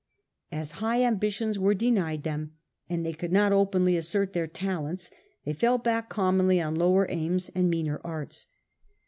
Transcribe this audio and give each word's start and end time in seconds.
As 0.51 0.71
high 0.81 1.03
ambitions 1.03 1.59
were 1.59 1.75
denied 1.75 2.23
them, 2.23 2.53
and 2.89 3.05
they 3.05 3.13
could 3.13 3.31
not 3.31 3.51
openly 3.53 3.95
assert 3.95 4.33
their 4.33 4.47
talents, 4.47 5.11
they 5.45 5.53
fell 5.53 5.77
back 5.77 6.09
commonly 6.09 6.59
on 6.59 6.73
lower 6.73 7.05
aims 7.07 7.51
and 7.53 7.69
meaner 7.69 8.01
arts. 8.03 8.47